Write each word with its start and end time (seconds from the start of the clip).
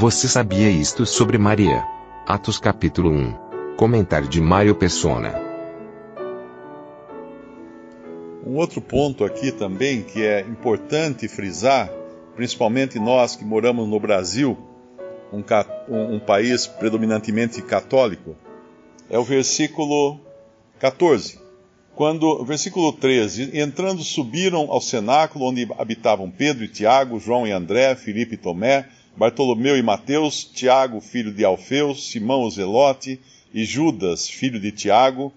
Você 0.00 0.28
sabia 0.28 0.70
isto 0.70 1.04
sobre 1.04 1.38
Maria? 1.38 1.84
Atos 2.24 2.60
capítulo 2.60 3.10
1. 3.10 3.74
Comentário 3.76 4.28
de 4.28 4.40
Mário 4.40 4.72
Persona. 4.76 5.34
Um 8.46 8.54
outro 8.54 8.80
ponto 8.80 9.24
aqui 9.24 9.50
também 9.50 10.02
que 10.02 10.24
é 10.24 10.42
importante 10.42 11.26
frisar, 11.26 11.90
principalmente 12.36 12.96
nós 13.00 13.34
que 13.34 13.44
moramos 13.44 13.88
no 13.88 13.98
Brasil, 13.98 14.56
um, 15.32 15.42
um 16.14 16.20
país 16.20 16.64
predominantemente 16.64 17.60
católico, 17.60 18.36
é 19.10 19.18
o 19.18 19.24
versículo 19.24 20.20
14. 20.78 21.40
Quando, 21.96 22.44
versículo 22.44 22.92
13: 22.92 23.58
Entrando, 23.58 24.04
subiram 24.04 24.70
ao 24.70 24.80
cenáculo 24.80 25.46
onde 25.46 25.66
habitavam 25.76 26.30
Pedro 26.30 26.62
e 26.62 26.68
Tiago, 26.68 27.18
João 27.18 27.48
e 27.48 27.50
André, 27.50 27.96
Filipe 27.96 28.34
e 28.36 28.38
Tomé, 28.38 28.88
Bartolomeu 29.18 29.76
e 29.76 29.82
Mateus, 29.82 30.44
Tiago, 30.44 31.00
filho 31.00 31.32
de 31.32 31.44
Alfeu, 31.44 31.92
Simão 31.92 32.44
o 32.44 32.50
Zelote 32.50 33.20
e 33.52 33.64
Judas, 33.64 34.30
filho 34.30 34.60
de 34.60 34.70
Tiago. 34.70 35.32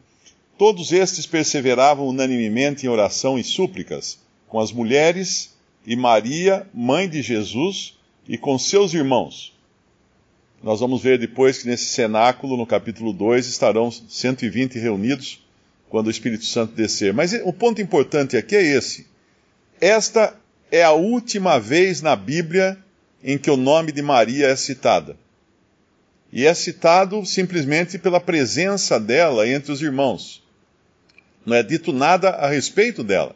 Todos 0.55 0.91
estes 0.91 1.25
perseveravam 1.25 2.07
unanimemente 2.07 2.85
em 2.85 2.89
oração 2.89 3.39
e 3.39 3.43
súplicas, 3.43 4.19
com 4.47 4.59
as 4.59 4.71
mulheres 4.71 5.57
e 5.83 5.95
Maria, 5.95 6.67
mãe 6.71 7.09
de 7.09 7.23
Jesus, 7.23 7.97
e 8.29 8.37
com 8.37 8.59
seus 8.59 8.93
irmãos. 8.93 9.51
Nós 10.61 10.79
vamos 10.79 11.01
ver 11.01 11.17
depois 11.17 11.57
que 11.57 11.67
nesse 11.67 11.85
cenáculo, 11.85 12.55
no 12.55 12.67
capítulo 12.67 13.11
2, 13.11 13.47
estarão 13.47 13.89
120 13.89 14.77
reunidos 14.77 15.43
quando 15.89 16.05
o 16.05 16.11
Espírito 16.11 16.45
Santo 16.45 16.75
descer. 16.75 17.15
Mas 17.15 17.33
o 17.33 17.51
ponto 17.51 17.81
importante 17.81 18.37
aqui 18.37 18.55
é 18.55 18.61
esse. 18.61 19.07
Esta 19.81 20.39
é 20.71 20.83
a 20.83 20.91
última 20.91 21.59
vez 21.59 21.99
na 22.03 22.15
Bíblia 22.15 22.77
em 23.23 23.37
que 23.37 23.49
o 23.49 23.57
nome 23.57 23.91
de 23.91 24.01
Maria 24.01 24.47
é 24.47 24.55
citada. 24.55 25.15
E 26.31 26.45
é 26.45 26.53
citado 26.53 27.25
simplesmente 27.25 27.97
pela 27.97 28.19
presença 28.19 28.99
dela 28.99 29.47
entre 29.47 29.71
os 29.71 29.81
irmãos. 29.81 30.41
Não 31.45 31.55
é 31.55 31.63
dito 31.63 31.91
nada 31.91 32.29
a 32.29 32.47
respeito 32.47 33.03
dela. 33.03 33.35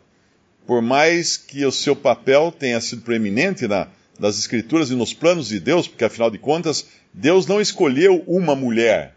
Por 0.66 0.82
mais 0.82 1.38
que 1.38 1.66
o 1.66 1.72
seu 1.72 1.96
papel 1.96 2.52
tenha 2.58 2.80
sido 2.80 3.02
preeminente 3.02 3.68
na, 3.68 3.88
nas 4.18 4.40
Escrituras 4.40 4.90
e 4.90 4.96
nos 4.96 5.14
planos 5.14 5.50
de 5.50 5.60
Deus, 5.60 5.88
porque 5.88 6.06
afinal 6.06 6.32
de 6.32 6.38
contas, 6.38 6.88
Deus 7.14 7.46
não 7.46 7.60
escolheu 7.60 8.24
uma 8.28 8.56
mulher. 8.56 9.16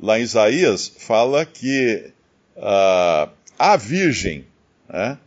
Lá 0.00 0.18
em 0.18 0.22
Isaías 0.22 0.90
fala 0.98 1.44
que 1.44 2.10
ah, 2.56 3.28
a 3.58 3.76
virgem, 3.76 4.46
né, 4.88 5.18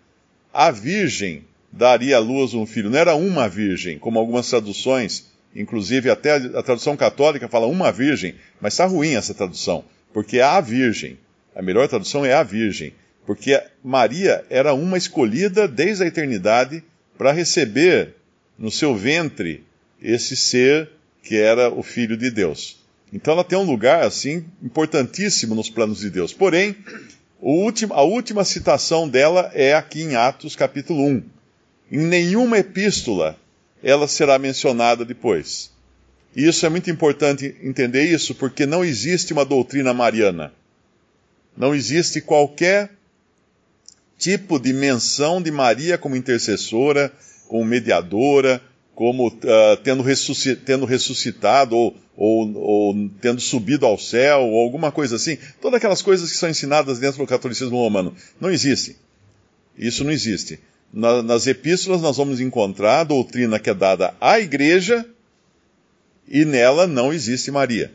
a 0.52 0.72
virgem 0.72 1.46
daria 1.74 2.18
à 2.18 2.20
luz 2.20 2.54
um 2.54 2.66
filho. 2.66 2.90
Não 2.90 3.00
era 3.00 3.16
uma 3.16 3.50
virgem, 3.50 3.98
como 3.98 4.20
algumas 4.20 4.48
traduções, 4.48 5.26
inclusive 5.56 6.10
até 6.10 6.36
a, 6.36 6.62
tradução 6.62 6.96
católica 6.96 7.50
fala 7.50 7.66
uma 7.66 7.92
virgem, 7.92 8.36
mas 8.62 8.74
está 8.74 8.86
ruim 8.86 9.16
essa 9.16 9.34
tradução, 9.34 9.84
porque 10.14 10.38
é 10.38 10.44
a 10.44 10.62
virgem. 10.62 11.18
A 11.56 11.62
melhor 11.62 11.88
tradução 11.88 12.24
é 12.24 12.34
a 12.34 12.44
virgem, 12.44 12.94
porque 13.26 13.60
Maria 13.84 14.46
era 14.50 14.74
uma 14.74 14.98
escolhida 14.98 15.68
desde 15.68 16.04
a 16.04 16.08
eternidade 16.08 16.84
para 17.18 17.32
receber 17.32 18.16
no 18.58 18.72
seu 18.72 18.96
ventre 18.96 19.64
esse 20.02 20.36
ser 20.36 20.90
que 21.24 21.38
era 21.38 21.70
o 21.70 21.82
Filho 21.82 22.18
de 22.18 22.30
Deus. 22.30 22.84
Então 23.12 23.34
ela 23.34 23.44
tem 23.44 23.58
um 23.58 23.64
lugar 23.64 24.04
assim 24.04 24.46
importantíssimo 24.62 25.56
nos 25.56 25.70
planos 25.70 26.00
de 26.00 26.10
Deus. 26.10 26.34
Porém, 26.34 26.76
último, 27.40 27.94
a 27.94 28.02
última 28.02 28.44
citação 28.44 29.08
dela 29.08 29.52
é 29.54 29.74
aqui 29.74 30.02
em 30.02 30.16
Atos 30.16 30.56
capítulo 30.56 31.06
1. 31.06 31.24
Em 31.92 32.00
nenhuma 32.00 32.58
epístola 32.58 33.38
ela 33.84 34.08
será 34.08 34.40
mencionada 34.40 35.04
depois. 35.04 35.72
E 36.36 36.48
isso 36.48 36.66
é 36.66 36.70
muito 36.70 36.90
importante 36.90 37.56
entender 37.62 38.04
isso, 38.06 38.34
porque 38.34 38.66
não 38.66 38.84
existe 38.84 39.34
uma 39.34 39.46
doutrina 39.46 39.94
mariana. 39.94 40.52
Não 41.56 41.76
existe 41.76 42.22
qualquer 42.22 42.92
tipo 44.18 44.58
de 44.58 44.74
menção 44.74 45.42
de 45.42 45.52
Maria 45.52 45.98
como 45.98 46.16
intercessora, 46.16 47.12
como 47.48 47.66
mediadora, 47.66 48.62
como 48.96 49.28
uh, 49.28 49.78
tendo, 49.84 50.02
ressusci 50.02 50.56
tendo, 50.56 50.86
ressuscitado 50.86 51.76
ou, 51.76 51.96
ou, 52.16 52.54
ou, 52.56 53.10
tendo 53.22 53.42
subido 53.42 53.86
ao 53.86 53.98
céu, 53.98 54.42
ou 54.42 54.64
alguma 54.64 54.92
coisa 54.92 55.18
assim. 55.18 55.38
Todas 55.62 55.78
aquelas 55.78 56.02
coisas 56.02 56.32
que 56.32 56.38
são 56.38 56.50
ensinadas 56.50 57.00
dentro 57.00 57.20
do 57.20 57.28
catolicismo 57.28 57.78
romano. 57.78 58.16
Não 58.40 58.50
existe. 58.50 58.96
Isso 59.78 60.04
não 60.04 60.12
existe. 60.12 60.60
Na, 60.94 61.24
nas 61.24 61.48
epístolas 61.48 62.04
nós 62.04 62.18
vamos 62.18 62.40
encontrar 62.40 63.00
a 63.00 63.04
doutrina 63.04 63.58
que 63.58 63.72
é 63.72 63.74
dada 63.74 64.14
à 64.22 64.40
igreja 64.40 65.04
e 66.28 66.46
nela 66.46 66.86
não 66.86 67.12
existe 67.12 67.50
Maria. 67.50 67.92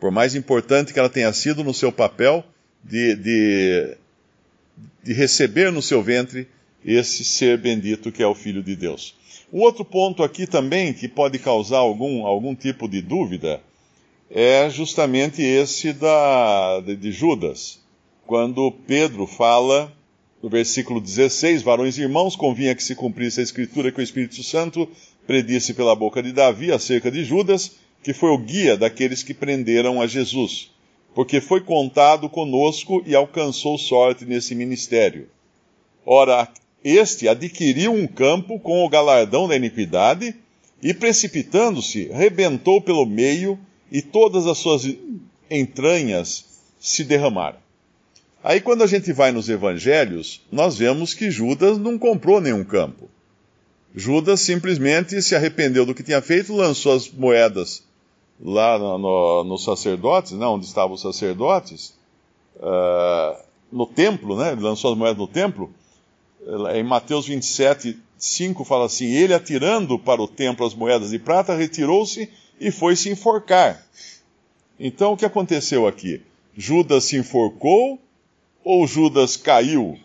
Por 0.00 0.10
mais 0.10 0.34
importante 0.34 0.92
que 0.92 0.98
ela 0.98 1.08
tenha 1.08 1.32
sido 1.32 1.62
no 1.62 1.72
seu 1.72 1.92
papel 1.92 2.44
de, 2.82 3.14
de, 3.14 3.96
de 5.04 5.12
receber 5.12 5.70
no 5.70 5.80
seu 5.80 6.02
ventre 6.02 6.48
esse 6.84 7.24
ser 7.24 7.56
bendito 7.56 8.10
que 8.10 8.22
é 8.22 8.26
o 8.26 8.34
Filho 8.34 8.64
de 8.64 8.74
Deus. 8.74 9.14
Um 9.52 9.60
outro 9.60 9.84
ponto 9.84 10.22
aqui 10.24 10.46
também 10.46 10.92
que 10.92 11.06
pode 11.06 11.38
causar 11.38 11.78
algum, 11.78 12.26
algum 12.26 12.54
tipo 12.54 12.88
de 12.88 13.00
dúvida 13.00 13.60
é 14.30 14.68
justamente 14.68 15.40
esse 15.40 15.92
da, 15.92 16.80
de, 16.80 16.96
de 16.96 17.12
Judas. 17.12 17.80
Quando 18.26 18.70
Pedro 18.86 19.26
fala, 19.26 19.92
no 20.42 20.48
versículo 20.48 21.00
16, 21.00 21.62
varões 21.62 21.98
e 21.98 22.02
irmãos, 22.02 22.36
convinha 22.36 22.74
que 22.74 22.82
se 22.82 22.94
cumprisse 22.94 23.40
a 23.40 23.42
escritura 23.42 23.90
que 23.90 24.00
o 24.00 24.02
Espírito 24.02 24.42
Santo 24.42 24.88
predisse 25.26 25.74
pela 25.74 25.96
boca 25.96 26.22
de 26.22 26.32
Davi 26.32 26.70
acerca 26.70 27.10
de 27.10 27.24
Judas, 27.24 27.72
que 28.02 28.12
foi 28.12 28.30
o 28.30 28.38
guia 28.38 28.76
daqueles 28.76 29.22
que 29.22 29.34
prenderam 29.34 30.00
a 30.00 30.06
Jesus, 30.06 30.70
porque 31.14 31.40
foi 31.40 31.60
contado 31.60 32.28
conosco 32.28 33.02
e 33.04 33.14
alcançou 33.14 33.76
sorte 33.76 34.24
nesse 34.24 34.54
ministério. 34.54 35.28
Ora, 36.06 36.48
este 36.84 37.28
adquiriu 37.28 37.92
um 37.92 38.06
campo 38.06 38.60
com 38.60 38.84
o 38.84 38.88
galardão 38.88 39.48
da 39.48 39.56
iniquidade 39.56 40.34
e, 40.80 40.94
precipitando-se, 40.94 42.08
rebentou 42.12 42.80
pelo 42.80 43.04
meio 43.04 43.58
e 43.90 44.00
todas 44.00 44.46
as 44.46 44.58
suas 44.58 44.86
entranhas 45.50 46.44
se 46.78 47.02
derramaram. 47.02 47.58
Aí, 48.48 48.62
quando 48.62 48.82
a 48.82 48.86
gente 48.86 49.12
vai 49.12 49.30
nos 49.30 49.50
evangelhos, 49.50 50.40
nós 50.50 50.78
vemos 50.78 51.12
que 51.12 51.30
Judas 51.30 51.76
não 51.76 51.98
comprou 51.98 52.40
nenhum 52.40 52.64
campo. 52.64 53.10
Judas 53.94 54.40
simplesmente 54.40 55.20
se 55.20 55.36
arrependeu 55.36 55.84
do 55.84 55.94
que 55.94 56.02
tinha 56.02 56.22
feito, 56.22 56.56
lançou 56.56 56.92
as 56.92 57.10
moedas 57.10 57.84
lá 58.42 58.78
no, 58.78 58.96
no, 58.96 59.44
nos 59.44 59.64
sacerdotes, 59.64 60.32
né, 60.32 60.46
onde 60.46 60.64
estavam 60.64 60.94
os 60.94 61.02
sacerdotes, 61.02 61.94
uh, 62.56 63.38
no 63.70 63.84
templo, 63.84 64.38
né, 64.38 64.52
ele 64.52 64.62
lançou 64.62 64.92
as 64.92 64.96
moedas 64.96 65.18
no 65.18 65.28
templo. 65.28 65.70
Em 66.72 66.82
Mateus 66.82 67.26
27, 67.26 67.98
5 68.16 68.64
fala 68.64 68.86
assim: 68.86 69.12
Ele 69.12 69.34
atirando 69.34 69.98
para 69.98 70.22
o 70.22 70.26
templo 70.26 70.64
as 70.64 70.72
moedas 70.72 71.10
de 71.10 71.18
prata, 71.18 71.54
retirou-se 71.54 72.30
e 72.58 72.70
foi 72.70 72.96
se 72.96 73.10
enforcar. 73.10 73.86
Então 74.80 75.12
o 75.12 75.18
que 75.18 75.26
aconteceu 75.26 75.86
aqui? 75.86 76.22
Judas 76.56 77.04
se 77.04 77.18
enforcou 77.18 78.00
ou 78.68 78.86
Judas 78.86 79.34
caiu 79.34 79.98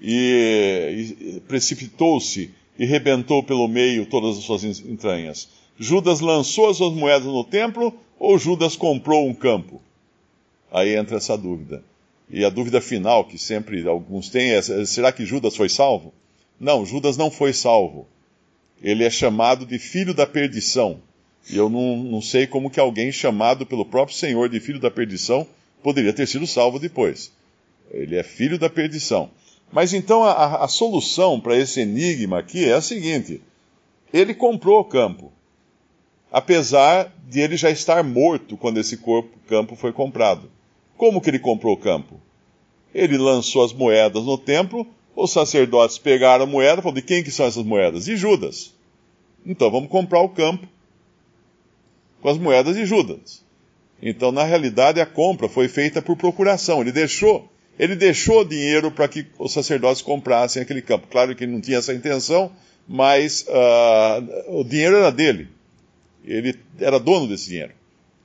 e, 0.00 1.16
e 1.20 1.40
precipitou-se 1.48 2.48
e 2.78 2.86
rebentou 2.86 3.42
pelo 3.42 3.66
meio 3.66 4.06
todas 4.06 4.38
as 4.38 4.44
suas 4.44 4.62
entranhas? 4.62 5.48
Judas 5.76 6.20
lançou 6.20 6.70
as 6.70 6.76
suas 6.76 6.94
moedas 6.94 7.26
no 7.26 7.42
templo 7.42 7.92
ou 8.16 8.38
Judas 8.38 8.76
comprou 8.76 9.28
um 9.28 9.34
campo? 9.34 9.82
Aí 10.70 10.94
entra 10.94 11.16
essa 11.16 11.36
dúvida. 11.36 11.82
E 12.30 12.44
a 12.44 12.50
dúvida 12.50 12.80
final 12.80 13.24
que 13.24 13.36
sempre 13.36 13.84
alguns 13.84 14.28
têm 14.28 14.52
é: 14.52 14.62
será 14.62 15.10
que 15.10 15.26
Judas 15.26 15.56
foi 15.56 15.68
salvo? 15.68 16.14
Não, 16.60 16.86
Judas 16.86 17.16
não 17.16 17.32
foi 17.32 17.52
salvo. 17.52 18.06
Ele 18.80 19.02
é 19.02 19.10
chamado 19.10 19.66
de 19.66 19.76
filho 19.80 20.14
da 20.14 20.24
perdição. 20.24 21.00
E 21.50 21.56
eu 21.56 21.68
não, 21.68 21.96
não 21.96 22.22
sei 22.22 22.46
como 22.46 22.70
que 22.70 22.78
alguém 22.78 23.10
chamado 23.10 23.66
pelo 23.66 23.84
próprio 23.84 24.16
Senhor 24.16 24.48
de 24.48 24.60
filho 24.60 24.78
da 24.78 24.88
perdição 24.88 25.44
poderia 25.82 26.12
ter 26.12 26.28
sido 26.28 26.46
salvo 26.46 26.78
depois. 26.78 27.32
Ele 27.94 28.16
é 28.16 28.22
filho 28.22 28.58
da 28.58 28.68
perdição. 28.68 29.30
Mas 29.72 29.92
então 29.92 30.22
a, 30.22 30.64
a 30.64 30.68
solução 30.68 31.40
para 31.40 31.56
esse 31.56 31.80
enigma 31.80 32.38
aqui 32.38 32.64
é 32.64 32.74
a 32.74 32.80
seguinte: 32.80 33.40
ele 34.12 34.34
comprou 34.34 34.80
o 34.80 34.84
campo, 34.84 35.32
apesar 36.30 37.12
de 37.28 37.40
ele 37.40 37.56
já 37.56 37.70
estar 37.70 38.02
morto 38.04 38.56
quando 38.56 38.78
esse 38.78 38.96
corpo, 38.96 39.38
campo 39.48 39.74
foi 39.74 39.92
comprado. 39.92 40.50
Como 40.96 41.20
que 41.20 41.30
ele 41.30 41.38
comprou 41.38 41.74
o 41.74 41.78
campo? 41.78 42.20
Ele 42.94 43.18
lançou 43.18 43.64
as 43.64 43.72
moedas 43.72 44.24
no 44.24 44.38
templo, 44.38 44.86
os 45.16 45.32
sacerdotes 45.32 45.98
pegaram 45.98 46.44
a 46.44 46.46
moeda 46.46 46.80
e 46.80 46.82
falaram: 46.82 47.00
de 47.00 47.02
quem 47.02 47.24
que 47.24 47.30
são 47.30 47.46
essas 47.46 47.64
moedas? 47.64 48.04
De 48.04 48.16
Judas. 48.16 48.72
Então 49.44 49.70
vamos 49.70 49.88
comprar 49.88 50.20
o 50.20 50.28
campo 50.28 50.66
com 52.20 52.28
as 52.28 52.38
moedas 52.38 52.76
de 52.76 52.86
Judas. 52.86 53.44
Então, 54.00 54.32
na 54.32 54.44
realidade, 54.44 55.00
a 55.00 55.06
compra 55.06 55.48
foi 55.48 55.68
feita 55.68 56.00
por 56.02 56.16
procuração. 56.16 56.80
Ele 56.80 56.92
deixou, 56.92 57.50
ele 57.78 57.96
deixou 57.96 58.44
dinheiro 58.44 58.90
para 58.90 59.08
que 59.08 59.26
os 59.38 59.52
sacerdotes 59.52 60.02
comprassem 60.02 60.62
aquele 60.62 60.82
campo. 60.82 61.08
Claro 61.10 61.34
que 61.34 61.44
ele 61.44 61.52
não 61.52 61.60
tinha 61.60 61.78
essa 61.78 61.94
intenção, 61.94 62.50
mas 62.88 63.46
uh, 63.48 64.58
o 64.60 64.64
dinheiro 64.64 64.96
era 64.96 65.10
dele. 65.10 65.48
Ele 66.24 66.54
era 66.78 66.98
dono 66.98 67.26
desse 67.26 67.48
dinheiro. 67.48 67.72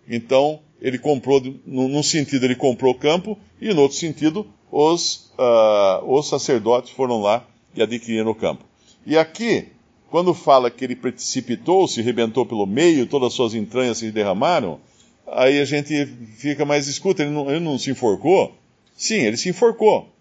Então, 0.07 0.59
ele 0.81 0.97
comprou, 0.97 1.41
num 1.65 2.03
sentido, 2.03 2.45
ele 2.45 2.55
comprou 2.55 2.93
o 2.93 2.97
campo, 2.97 3.37
e 3.61 3.73
no 3.73 3.81
outro 3.81 3.97
sentido, 3.97 4.47
os, 4.71 5.31
uh, 5.37 6.03
os 6.05 6.27
sacerdotes 6.29 6.91
foram 6.91 7.21
lá 7.21 7.45
e 7.75 7.81
adquiriram 7.81 8.31
o 8.31 8.35
campo. 8.35 8.63
E 9.05 9.17
aqui, 9.17 9.67
quando 10.09 10.33
fala 10.33 10.71
que 10.71 10.83
ele 10.83 10.95
precipitou, 10.95 11.87
se 11.87 12.01
rebentou 12.01 12.45
pelo 12.45 12.65
meio, 12.65 13.07
todas 13.07 13.27
as 13.27 13.33
suas 13.33 13.53
entranhas 13.53 13.97
se 13.97 14.11
derramaram, 14.11 14.79
aí 15.27 15.59
a 15.59 15.65
gente 15.65 16.05
fica 16.37 16.65
mais 16.65 16.87
escuta, 16.87 17.21
ele 17.21 17.31
não, 17.31 17.49
ele 17.49 17.59
não 17.59 17.77
se 17.77 17.91
enforcou? 17.91 18.55
Sim, 18.99 19.21
ele 19.21 19.37
se 19.37 19.47
enforcou. 19.47 20.13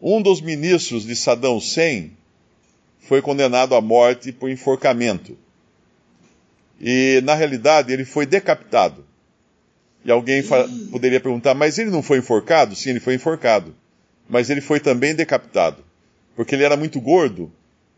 Um 0.00 0.22
dos 0.22 0.40
ministros 0.40 1.04
de 1.04 1.16
Saddam 1.16 1.56
Hussein 1.56 2.12
foi 3.00 3.20
condenado 3.20 3.74
à 3.74 3.80
morte 3.80 4.30
por 4.30 4.48
enforcamento. 4.48 5.36
E, 6.80 7.20
na 7.24 7.34
realidade, 7.34 7.92
ele 7.92 8.04
foi 8.04 8.26
decapitado. 8.26 9.04
E 10.04 10.10
alguém 10.10 10.40
poderia 10.92 11.18
perguntar, 11.18 11.52
mas 11.52 11.80
ele 11.80 11.90
não 11.90 12.00
foi 12.00 12.18
enforcado? 12.18 12.76
Sim, 12.76 12.90
ele 12.90 13.00
foi 13.00 13.14
enforcado. 13.14 13.74
Mas 14.28 14.50
ele 14.50 14.60
foi 14.60 14.78
também 14.78 15.12
decapitado. 15.12 15.84
Porque 16.36 16.54
ele 16.54 16.62
era 16.62 16.76
muito 16.76 17.00
gordo. 17.00 17.50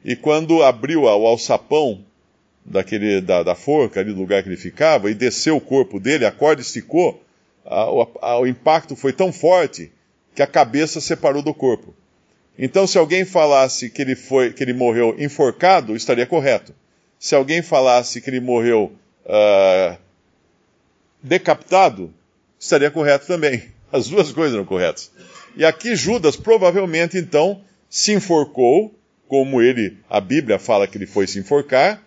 E 0.03 0.17
quando 0.17 0.63
abriu 0.63 1.03
o 1.03 1.27
alçapão 1.27 2.03
daquele, 2.65 3.21
da, 3.21 3.43
da 3.43 3.55
forca, 3.55 4.01
ali 4.01 4.11
do 4.11 4.21
lugar 4.21 4.43
que 4.43 4.49
ele 4.49 4.57
ficava, 4.57 5.11
e 5.11 5.15
desceu 5.15 5.55
o 5.59 5.61
corpo 5.61 6.01
dele, 6.01 6.25
a 6.25 6.33
corda 6.33 6.63
esticou, 6.63 7.23
a, 7.65 7.87
a, 8.21 8.39
o 8.41 8.47
impacto 8.47 8.97
foi 8.97 9.13
tão 9.13 9.33
forte 9.33 9.93
que 10.35 10.43
a 10.43 10.47
cabeça 10.47 11.01
separou 11.01 11.43
do 11.43 11.55
corpo. 11.55 11.95
Então, 12.59 12.87
se 12.87 12.99
alguém 12.99 13.25
falasse 13.25 13.89
que 13.89 14.03
ele, 14.03 14.15
foi, 14.15 14.53
que 14.53 14.63
ele 14.63 14.73
morreu 14.73 15.15
enforcado, 15.19 15.97
estaria 15.97 16.27
correto. 16.27 16.75
Se 17.19 17.35
alguém 17.35 17.63
falasse 17.63 18.21
que 18.21 18.29
ele 18.29 18.41
morreu 18.41 18.93
uh, 19.25 19.97
decapitado, 21.23 22.13
estaria 22.59 22.91
correto 22.91 23.27
também. 23.27 23.63
As 23.93 24.09
duas 24.09 24.33
coisas 24.33 24.55
eram 24.55 24.65
corretas. 24.65 25.11
E 25.57 25.65
aqui 25.65 25.95
Judas 25.95 26.37
provavelmente 26.37 27.19
então 27.19 27.63
se 27.89 28.13
enforcou, 28.13 28.95
como 29.29 29.61
ele, 29.61 29.99
a 30.09 30.21
Bíblia 30.21 30.59
fala 30.59 30.87
que 30.87 30.97
ele 30.97 31.07
foi 31.07 31.27
se 31.27 31.39
enforcar, 31.39 32.03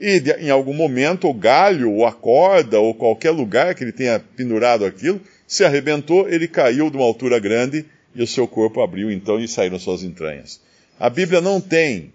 e 0.00 0.22
em 0.40 0.50
algum 0.50 0.74
momento 0.74 1.28
o 1.28 1.34
galho, 1.34 1.92
ou 1.92 2.06
a 2.06 2.12
corda, 2.12 2.80
ou 2.80 2.94
qualquer 2.94 3.30
lugar 3.30 3.74
que 3.74 3.84
ele 3.84 3.92
tenha 3.92 4.18
pendurado 4.18 4.84
aquilo, 4.84 5.20
se 5.46 5.64
arrebentou, 5.64 6.28
ele 6.28 6.48
caiu 6.48 6.90
de 6.90 6.96
uma 6.96 7.06
altura 7.06 7.38
grande 7.38 7.84
e 8.14 8.22
o 8.22 8.26
seu 8.26 8.46
corpo 8.46 8.80
abriu 8.80 9.10
então 9.10 9.38
e 9.38 9.46
saíram 9.46 9.78
suas 9.78 10.02
entranhas. 10.02 10.60
A 10.98 11.10
Bíblia 11.10 11.40
não 11.40 11.60
tem, 11.60 12.12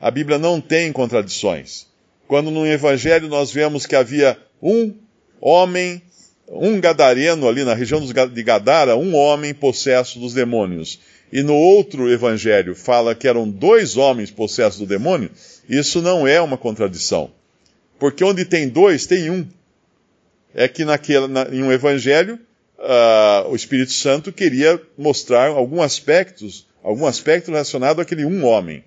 a 0.00 0.10
Bíblia 0.10 0.38
não 0.38 0.60
tem 0.60 0.92
contradições. 0.92 1.86
Quando 2.26 2.50
no 2.50 2.66
Evangelho 2.66 3.28
nós 3.28 3.50
vemos 3.50 3.86
que 3.86 3.96
havia 3.96 4.38
um 4.62 4.94
homem, 5.40 6.02
um 6.50 6.80
gadareno 6.80 7.48
ali 7.48 7.64
na 7.64 7.74
região 7.74 8.00
de 8.00 8.42
Gadara, 8.42 8.96
um 8.96 9.14
homem 9.14 9.54
possesso 9.54 10.18
dos 10.18 10.34
demônios, 10.34 10.98
e 11.32 11.42
no 11.42 11.54
outro 11.54 12.10
evangelho 12.10 12.74
fala 12.74 13.14
que 13.14 13.28
eram 13.28 13.48
dois 13.48 13.96
homens 13.96 14.30
possessos 14.30 14.80
do 14.80 14.86
demônio, 14.86 15.30
isso 15.68 16.02
não 16.02 16.26
é 16.26 16.40
uma 16.40 16.58
contradição. 16.58 17.30
Porque 17.98 18.24
onde 18.24 18.44
tem 18.44 18.68
dois, 18.68 19.06
tem 19.06 19.30
um. 19.30 19.46
É 20.52 20.66
que 20.66 20.84
naquele, 20.84 21.28
na, 21.28 21.42
em 21.52 21.62
um 21.62 21.70
evangelho, 21.70 22.38
uh, 22.78 23.48
o 23.48 23.54
Espírito 23.54 23.92
Santo 23.92 24.32
queria 24.32 24.80
mostrar 24.98 25.48
algum 25.48 25.80
aspectos, 25.80 26.66
algum 26.82 27.06
aspecto 27.06 27.52
relacionado 27.52 28.00
àquele 28.00 28.24
um 28.24 28.44
homem. 28.44 28.82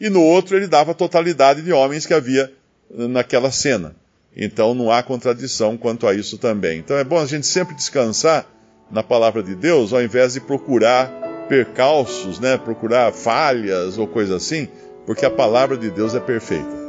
E 0.00 0.08
no 0.08 0.22
outro 0.22 0.56
ele 0.56 0.68
dava 0.68 0.92
a 0.92 0.94
totalidade 0.94 1.62
de 1.62 1.72
homens 1.72 2.06
que 2.06 2.14
havia 2.14 2.52
naquela 2.88 3.50
cena. 3.50 3.96
Então 4.40 4.74
não 4.74 4.90
há 4.90 5.02
contradição 5.02 5.76
quanto 5.76 6.06
a 6.06 6.14
isso 6.14 6.38
também. 6.38 6.78
Então 6.78 6.96
é 6.96 7.04
bom 7.04 7.18
a 7.18 7.26
gente 7.26 7.46
sempre 7.46 7.74
descansar 7.74 8.46
na 8.90 9.02
palavra 9.02 9.42
de 9.42 9.54
Deus, 9.54 9.92
ao 9.92 10.02
invés 10.02 10.32
de 10.32 10.40
procurar 10.40 11.08
percalços, 11.46 12.40
né, 12.40 12.56
procurar 12.56 13.12
falhas 13.12 13.98
ou 13.98 14.06
coisa 14.06 14.36
assim, 14.36 14.66
porque 15.04 15.26
a 15.26 15.30
palavra 15.30 15.76
de 15.76 15.90
Deus 15.90 16.14
é 16.14 16.20
perfeita. 16.20 16.80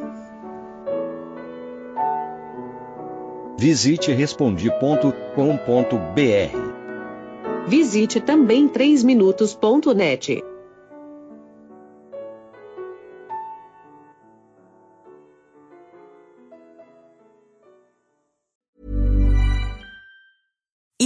Visite 3.58 4.12
respondi.com.br. 4.12 5.12
Visite 7.68 8.20
também 8.20 8.68
3minutos.net. 8.68 10.51